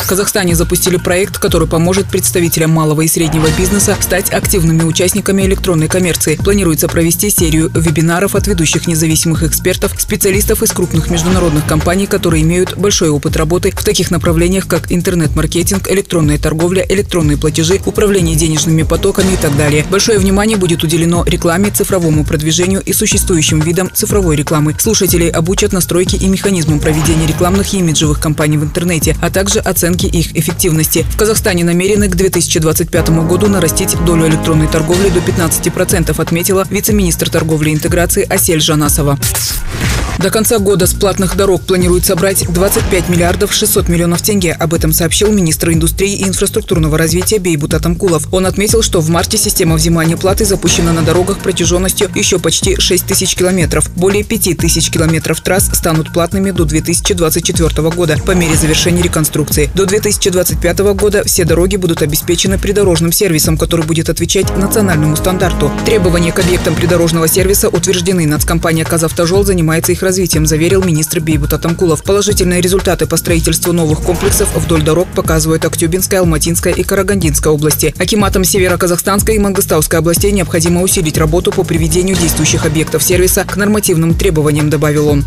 [0.00, 5.88] В Казахстане запустили проект, который поможет представителям малого и среднего бизнеса стать активными участниками электронной
[5.88, 6.36] коммерции.
[6.36, 12.76] Планируется провести серию вебинаров от ведущих независимых экспертов, специалистов из крупных международных компаний, которые имеют
[12.76, 19.34] большой опыт работы в таких направлениях, как интернет-маркетинг, электронная торговля, электронные платежи, управление денежными потоками
[19.34, 19.84] и так далее.
[19.90, 24.74] Большое внимание будет уделено рекламе, цифровому продвижению и существующим видам цифровой рекламы.
[24.78, 29.81] Слушателей обучат настройки и механизмам проведения рекламных и имиджевых кампаний в интернете, а также оценки
[29.82, 31.04] оценки их эффективности.
[31.10, 37.70] В Казахстане намерены к 2025 году нарастить долю электронной торговли до 15%, отметила вице-министр торговли
[37.70, 39.18] и интеграции Асель Жанасова.
[40.18, 44.52] До конца года с платных дорог планируют собрать 25 миллиардов 600 миллионов тенге.
[44.52, 48.28] Об этом сообщил министр индустрии и инфраструктурного развития Бейбут Атамкулов.
[48.32, 53.06] Он отметил, что в марте система взимания платы запущена на дорогах протяженностью еще почти 6
[53.06, 53.90] тысяч километров.
[53.96, 59.70] Более 5 тысяч километров трасс станут платными до 2024 года по мере завершения реконструкции.
[59.74, 65.70] До 2025 года все дороги будут обеспечены придорожным сервисом, который будет отвечать национальному стандарту.
[65.86, 68.26] Требования к объектам придорожного сервиса утверждены.
[68.26, 72.02] Нацкомпания «Казавтожол» занимается их развитием, заверил министр Бейбут Атамкулов.
[72.02, 77.94] Положительные результаты по строительству новых комплексов вдоль дорог показывают Актюбинская, Алматинская и Карагандинская области.
[77.98, 84.14] Акиматам Северо-Казахстанской и Мангостауской областей необходимо усилить работу по приведению действующих объектов сервиса к нормативным
[84.14, 85.24] требованиям, добавил он.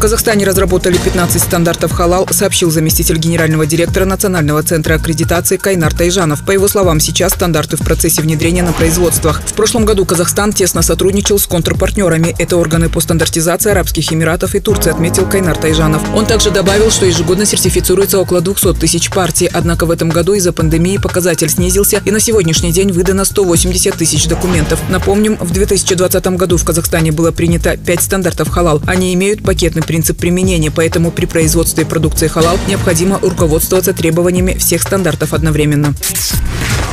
[0.00, 6.42] Казахстане разработали 15 стандартов халал, сообщил заместитель генерального директора Национального центра аккредитации Кайнар Тайжанов.
[6.46, 9.42] По его словам, сейчас стандарты в процессе внедрения на производствах.
[9.44, 12.34] В прошлом году Казахстан тесно сотрудничал с контрпартнерами.
[12.38, 16.02] Это органы по стандартизации Арабских Эмиратов и Турции, отметил Кайнар Тайжанов.
[16.14, 19.50] Он также добавил, что ежегодно сертифицируется около 200 тысяч партий.
[19.52, 24.28] Однако в этом году из-за пандемии показатель снизился и на сегодняшний день выдано 180 тысяч
[24.28, 24.80] документов.
[24.88, 28.80] Напомним, в 2020 году в Казахстане было принято 5 стандартов халал.
[28.86, 35.34] Они имеют пакетный принцип применения, поэтому при производстве продукции халал необходимо руководствоваться требованиями всех стандартов
[35.34, 35.96] одновременно.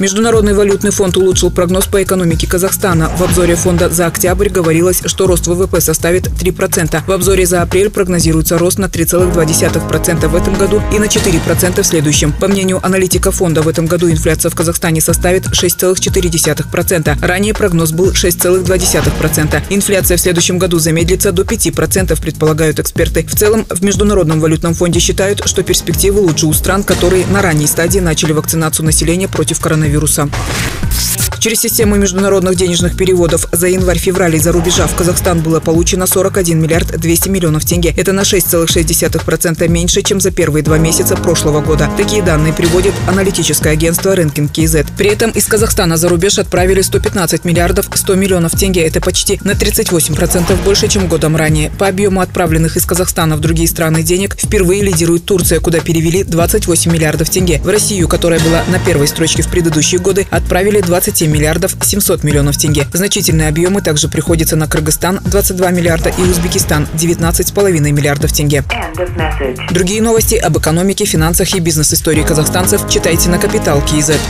[0.00, 3.08] Международный валютный фонд улучшил прогноз по экономике Казахстана.
[3.16, 7.04] В обзоре фонда за октябрь говорилось, что рост ВВП составит 3%.
[7.06, 11.86] В обзоре за апрель прогнозируется рост на 3,2% в этом году и на 4% в
[11.86, 12.32] следующем.
[12.32, 17.24] По мнению аналитика фонда, в этом году инфляция в Казахстане составит 6,4%.
[17.24, 19.62] Ранее прогноз был 6,2%.
[19.70, 23.26] Инфляция в следующем году замедлится до 5%, предполагают эксперты.
[23.26, 27.66] В целом, в Международном валютном фонде считают, что перспективы лучше у стран, которые на ранней
[27.66, 30.28] стадии начали вакцинацию населения против коронавируса.
[31.42, 36.96] Через систему международных денежных переводов за январь-февраль из-за рубежа в Казахстан было получено 41 миллиард
[36.96, 37.92] 200 миллионов тенге.
[37.96, 41.90] Это на 6,6% меньше, чем за первые два месяца прошлого года.
[41.96, 44.76] Такие данные приводит аналитическое агентство Рэнкинг КИЗ.
[44.96, 48.82] При этом из Казахстана за рубеж отправили 115 миллиардов 100 миллионов тенге.
[48.82, 51.72] Это почти на 38% больше, чем годом ранее.
[51.76, 56.92] По объему отправленных из Казахстана в другие страны денег впервые лидирует Турция, куда перевели 28
[56.92, 57.60] миллиардов тенге.
[57.64, 62.56] В Россию, которая была на первой строчке в предыдущие годы, отправили 27 миллиардов 700 миллионов
[62.56, 62.86] тенге.
[62.92, 68.62] Значительные объемы также приходятся на Кыргызстан– 22 миллиарда и Узбекистан– 19,5 миллиардов тенге.
[69.70, 74.20] Другие новости об экономике, финансах и бизнес-истории казахстанцев читайте на Капитал Киезет.